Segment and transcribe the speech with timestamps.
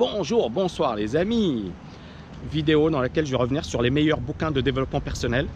[0.00, 1.72] Bonjour, bonsoir les amis
[2.50, 5.46] Vidéo dans laquelle je vais revenir sur les meilleurs bouquins de développement personnel.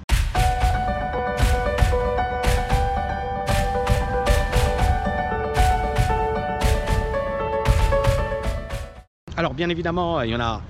[9.34, 10.61] Alors bien évidemment, il y en a,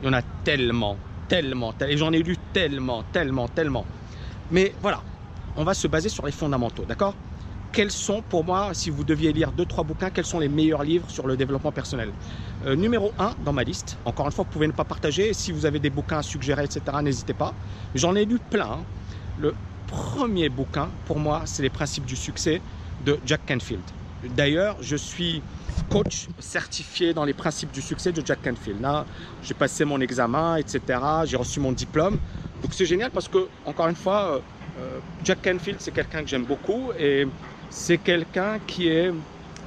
[0.00, 0.96] il y en a tellement,
[1.26, 3.84] tellement, et j'en ai lu tellement, tellement, tellement.
[4.52, 5.02] Mais voilà,
[5.56, 7.16] on va se baser sur les fondamentaux, d'accord?
[7.72, 10.82] Quels sont pour moi, si vous deviez lire deux trois bouquins, quels sont les meilleurs
[10.82, 12.10] livres sur le développement personnel?
[12.64, 15.52] Euh, Numéro 1 dans ma liste, encore une fois, vous pouvez ne pas partager, si
[15.52, 17.54] vous avez des bouquins à suggérer, etc., n'hésitez pas.
[17.94, 18.70] J'en ai lu plein.
[18.70, 18.84] Hein.
[19.38, 19.54] Le
[19.86, 22.60] premier bouquin, pour moi, c'est Les principes du succès
[23.04, 23.82] de Jack Canfield.
[24.22, 25.42] D'ailleurs, je suis
[25.90, 28.80] coach certifié dans les principes du succès de Jack Canfield.
[28.80, 29.04] Là,
[29.42, 30.80] j'ai passé mon examen, etc.,
[31.24, 32.18] j'ai reçu mon diplôme.
[32.62, 34.40] Donc c'est génial parce que, encore une fois,
[34.78, 37.26] euh, Jack Canfield, c'est quelqu'un que j'aime beaucoup et
[37.70, 39.12] c'est quelqu'un qui est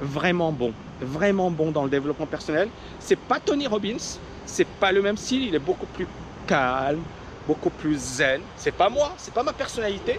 [0.00, 2.68] vraiment bon, vraiment bon dans le développement personnel.
[2.98, 6.06] C'est pas Tony Robbins, c'est pas le même style, il est beaucoup plus
[6.46, 7.00] calme,
[7.46, 8.40] beaucoup plus zen.
[8.56, 10.18] C'est pas moi, c'est pas ma personnalité,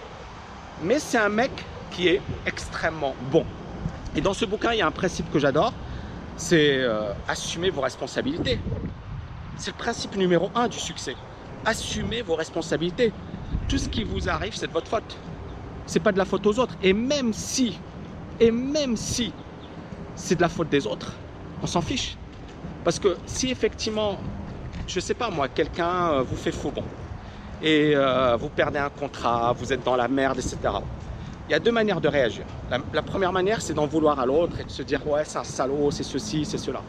[0.82, 1.50] mais c'est un mec
[1.90, 3.44] qui est extrêmement bon.
[4.16, 5.72] Et dans ce bouquin, il y a un principe que j'adore,
[6.36, 8.58] c'est euh, assumer vos responsabilités.
[9.56, 11.14] C'est le principe numéro un du succès.
[11.64, 13.12] Assumez vos responsabilités.
[13.68, 15.16] Tout ce qui vous arrive, c'est de votre faute
[15.86, 16.74] c'est pas de la faute aux autres.
[16.82, 17.78] Et même si,
[18.40, 19.32] et même si
[20.14, 21.12] c'est de la faute des autres,
[21.62, 22.16] on s'en fiche.
[22.84, 24.18] Parce que si effectivement,
[24.86, 26.84] je sais pas moi, quelqu'un euh, vous fait faux bon
[27.62, 30.58] et euh, vous perdez un contrat, vous êtes dans la merde, etc.
[31.48, 32.44] Il y a deux manières de réagir.
[32.92, 35.44] La, première manière, c'est d'en vouloir à l'autre et de se dire ouais, c'est un
[35.44, 36.80] salaud, c'est ceci, c'est cela.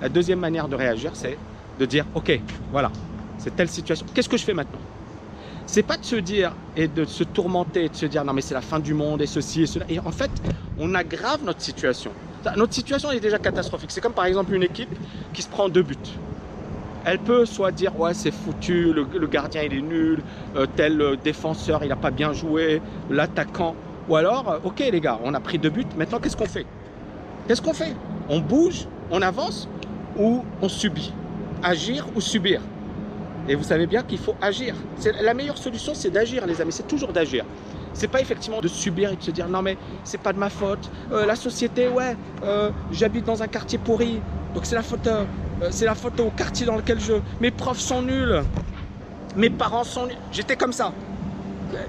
[0.00, 1.38] La deuxième manière de réagir, c'est
[1.78, 2.90] de dire ok, voilà,
[3.38, 4.04] c'est telle situation.
[4.12, 4.80] Qu'est-ce que je fais maintenant?
[5.72, 8.52] C'est pas de se dire et de se tourmenter, de se dire non mais c'est
[8.52, 9.86] la fin du monde et ceci et cela.
[9.88, 10.30] Et en fait,
[10.78, 12.10] on aggrave notre situation.
[12.58, 13.90] Notre situation est déjà catastrophique.
[13.90, 14.90] C'est comme par exemple une équipe
[15.32, 15.96] qui se prend deux buts.
[17.06, 20.22] Elle peut soit dire ouais c'est foutu, le, gardien il est nul,
[20.56, 23.74] euh, tel euh, défenseur il n'a pas bien joué, l'attaquant.
[24.10, 26.66] Ou alors, euh, ok les gars, on a pris deux buts, maintenant qu'est-ce qu'on fait?
[27.48, 27.96] Qu'est-ce qu'on fait?
[28.28, 29.70] On bouge, on avance
[30.18, 31.14] ou on subit?
[31.62, 32.60] Agir ou subir?
[33.48, 34.74] Et vous savez bien qu'il faut agir.
[35.20, 36.72] La meilleure solution, c'est d'agir, les amis.
[36.72, 37.44] C'est toujours d'agir.
[37.94, 40.48] C'est pas effectivement de subir et de se dire non mais c'est pas de ma
[40.48, 40.90] faute.
[41.12, 44.20] Euh, la société, ouais, euh, j'habite dans un quartier pourri,
[44.54, 45.24] donc c'est la faute, euh,
[45.70, 47.14] c'est la faute au quartier dans lequel je.
[47.40, 48.42] Mes profs sont nuls,
[49.36, 50.16] mes parents sont nuls.
[50.30, 50.92] J'étais comme ça.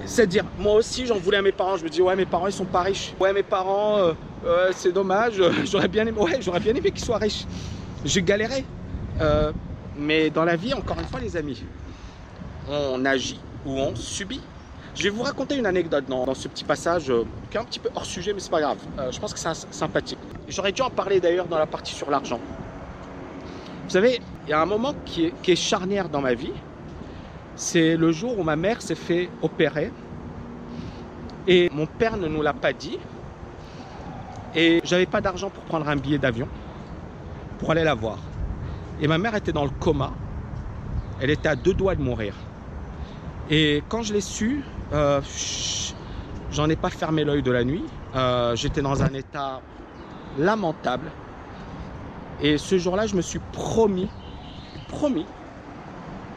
[0.06, 1.76] C'est-à-dire, moi aussi, j'en voulais à mes parents.
[1.76, 3.14] Je me dis ouais, mes parents ils sont pas riches.
[3.20, 4.12] Ouais, mes parents,
[4.72, 5.42] c'est dommage.
[5.64, 7.46] j'aurais bien aimé, ouais, j'aurais bien aimé qu'ils soient riches.
[8.04, 8.64] J'ai galéré.
[9.96, 11.62] Mais dans la vie, encore une fois, les amis,
[12.68, 14.40] on agit ou on subit.
[14.94, 17.80] Je vais vous raconter une anecdote dans, ce petit passage euh, qui est un petit
[17.80, 18.78] peu hors sujet, mais c'est pas grave.
[18.98, 20.18] Euh, je pense que c'est sympathique.
[20.48, 22.38] J'aurais dû en parler d'ailleurs dans la partie sur l'argent.
[23.84, 26.52] Vous savez, il y a un moment qui est, charnière dans ma vie.
[27.56, 29.92] C'est le jour où ma mère s'est fait opérer
[31.46, 32.98] et mon père ne nous l'a pas dit.
[34.54, 36.48] Et j'avais pas d'argent pour prendre un billet d'avion
[37.58, 38.18] pour aller la voir.
[39.00, 40.12] Et ma mère était dans le coma.
[41.20, 42.34] Elle était à deux doigts de mourir.
[43.50, 45.20] Et quand je l'ai su, euh,
[46.50, 47.84] j'en ai pas fermé l'œil de la nuit.
[48.14, 49.60] Euh, j'étais dans un état
[50.38, 51.10] lamentable.
[52.40, 54.08] Et ce jour-là, je me suis promis,
[54.88, 55.26] promis,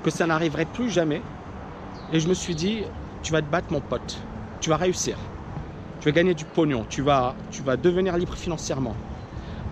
[0.03, 1.21] que ça n'arriverait plus jamais.
[2.13, 2.83] Et je me suis dit,
[3.23, 4.19] tu vas te battre mon pote.
[4.61, 5.17] Tu vas réussir.
[5.99, 6.85] Tu vas gagner du pognon.
[6.89, 8.95] Tu vas, tu vas devenir libre financièrement.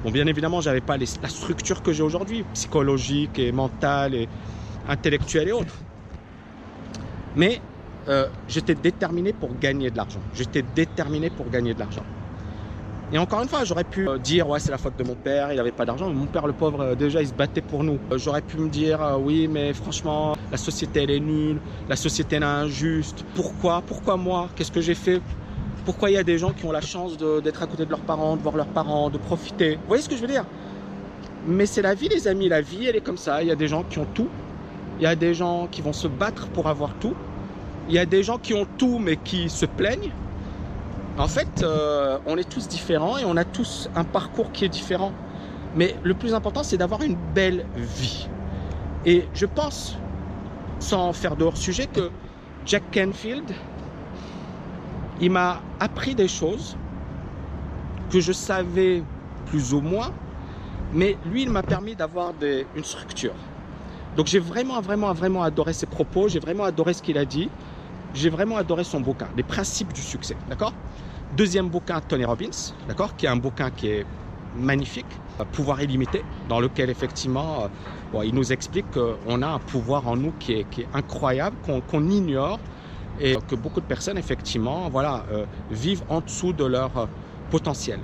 [0.06, 4.30] Bon, bien évidemment, j'avais pas la structure que j'ai aujourd'hui, psychologique et mentale et
[4.88, 5.74] intellectuelle et autres.
[7.36, 7.60] Mais
[8.08, 10.20] euh, j'étais déterminé pour gagner de l'argent.
[10.36, 12.04] J'étais déterminé pour gagner de l'argent.
[13.12, 15.52] Et encore une fois, j'aurais pu euh, dire ouais c'est la faute de mon père,
[15.52, 16.08] il n'avait pas d'argent.
[16.14, 17.98] Mon père le pauvre euh, déjà il se battait pour nous.
[18.16, 22.44] j'aurais pu me dire oui mais franchement la société elle est nulle, la société elle
[22.44, 23.26] est injuste.
[23.34, 23.82] Pourquoi?
[23.82, 24.50] Pourquoi moi?
[24.56, 25.20] Qu'est-ce que j'ai fait?
[25.86, 28.02] Pourquoi il y a des gens qui ont la chance d'être à côté de leurs
[28.02, 30.46] parents, de voir leurs parents, de profiter Vous voyez ce que je veux dire?
[31.48, 32.50] Mais c'est la vie, les amis.
[32.50, 33.44] La vie, elle est comme ça.
[33.44, 34.28] Il y a des gens qui ont tout.
[35.00, 37.14] Il y a des gens qui vont se battre pour avoir tout.
[37.88, 40.12] Il y a des gens qui ont tout, mais qui se plaignent.
[41.18, 44.70] En fait, euh, on est tous différents et on a tous un parcours qui est
[44.70, 45.14] différent.
[45.76, 48.28] Mais le plus important, c'est d'avoir une belle vie.
[49.06, 49.98] Et je pense,
[50.80, 52.10] sans faire de hors-sujet, que
[52.66, 53.54] Jack Canfield,
[55.22, 56.76] il m'a appris des choses
[58.12, 59.04] que je savais
[59.48, 60.12] plus ou moins,
[60.94, 62.34] mais lui, il m'a permis d'avoir
[62.76, 63.34] une structure.
[64.16, 67.50] Donc j'ai vraiment, vraiment, vraiment adoré ses propos, j'ai vraiment adoré ce qu'il a dit,
[68.14, 70.38] j'ai vraiment adoré son bouquin, Les principes du succès,
[71.36, 73.16] Deuxième bouquin, Tony Robbins, d'accord?
[73.18, 74.06] Qui est un bouquin qui est
[74.56, 75.06] magnifique.
[75.52, 77.68] Pouvoir illimité, dans lequel effectivement,
[78.14, 81.58] bon, il nous explique qu'on a un pouvoir en nous qui est incroyable,
[81.90, 82.60] qu'on ignore
[83.20, 85.26] et que beaucoup de personnes effectivement voilà,
[85.70, 87.10] vivent en dessous de leur
[87.50, 88.00] potentiel.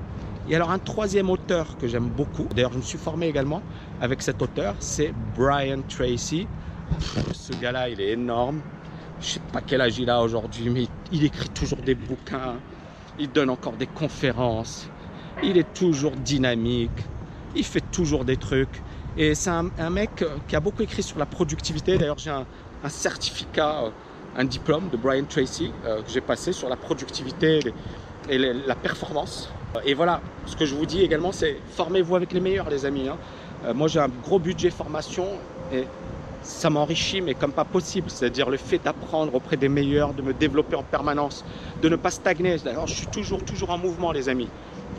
[0.48, 3.62] Et alors un troisième auteur que j'aime beaucoup, d'ailleurs je me suis formé également
[4.00, 6.48] avec cet auteur, c'est Brian Tracy.
[7.34, 8.62] Ce gars-là, il est énorme.
[9.20, 12.56] Je sais pas quel âge il a aujourd'hui, mais il écrit toujours des bouquins,
[13.20, 14.88] il donne encore des conférences,
[15.44, 16.90] il est toujours dynamique,
[17.56, 18.82] il fait toujours des trucs.
[19.18, 21.98] Et c'est un, mec qui a beaucoup écrit sur la productivité.
[21.98, 22.46] D'ailleurs, j'ai un,
[22.90, 23.90] certificat, euh,
[24.38, 27.60] un diplôme de Brian Tracy euh, que j'ai passé sur la productivité
[28.30, 29.50] et la performance.
[29.86, 33.08] Et voilà, ce que je vous dis également, c'est formez-vous avec les meilleurs, les amis.
[33.08, 33.18] Hein.
[33.66, 35.26] Euh, moi, j'ai un gros budget formation
[35.74, 35.86] et
[36.44, 38.10] ça m'enrichit, mais comme pas possible.
[38.10, 41.46] C'est-à-dire le fait d'apprendre auprès des meilleurs, de me développer en permanence,
[41.82, 42.58] de ne pas stagner.
[42.58, 44.50] D'ailleurs, je suis toujours, toujours en mouvement, les amis.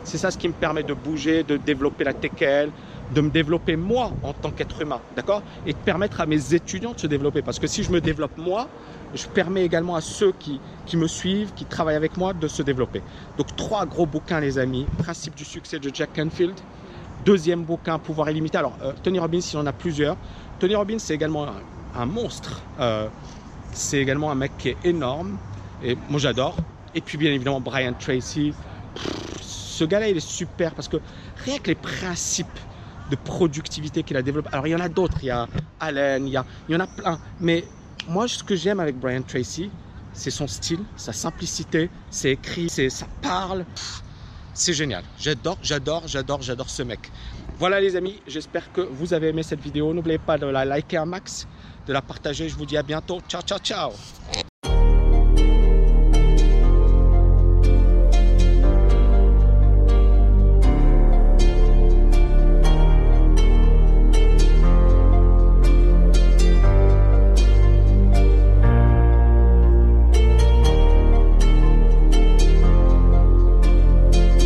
[0.03, 2.69] C'est ça ce qui me permet de bouger, de développer la TKL,
[3.09, 5.43] de me développer moi en tant qu'être humain, d'accord?
[5.65, 7.41] Et de permettre à mes étudiants de se développer.
[7.41, 8.67] Parce que si je me développe moi,
[9.13, 12.61] je permets également à ceux qui, qui me suivent, qui travaillent avec moi, de se
[12.61, 13.01] développer.
[13.37, 14.85] Donc trois gros bouquins, les amis.
[14.97, 16.55] Principe du succès de Jack Canfield.
[17.25, 18.57] Deuxième bouquin, Pouvoir illimité.
[18.57, 20.17] Alors, euh, Tony Robbins, il en a plusieurs.
[20.59, 21.47] Tony Robbins, c'est également
[21.95, 22.61] un, monstre.
[22.79, 23.07] Euh,
[23.71, 25.37] c'est également un mec qui est énorme.
[25.83, 26.55] Et moi, j'adore.
[26.95, 28.53] Et puis, bien évidemment, Brian Tracy.
[29.41, 30.97] ce gars-là, il est super parce que
[31.45, 32.59] rien que les principes
[33.15, 34.49] de productivité qu'il a développé.
[34.51, 35.17] Alors, il y en a d'autres.
[35.21, 35.47] Il y a
[35.79, 37.19] Allen, il y, a, il y en a plein.
[37.39, 37.63] Mais
[38.07, 39.69] moi, ce que j'aime avec Brian Tracy,
[40.13, 43.65] c'est son style, sa simplicité, c'est écrit, ça parle.
[44.53, 45.03] C'est génial.
[45.17, 47.11] J'adore, j'adore, j'adore, j'adore ce mec.
[47.57, 49.93] Voilà les amis, j'espère que vous avez aimé cette vidéo.
[49.93, 51.47] N'oubliez pas de la liker un max,
[51.87, 52.49] de la partager.
[52.49, 53.19] Je vous dis à bientôt.
[53.27, 53.91] Ciao, ciao, ciao.